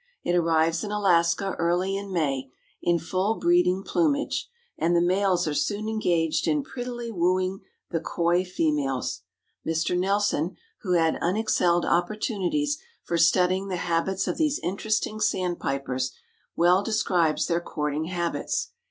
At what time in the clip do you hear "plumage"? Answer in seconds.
3.83-4.49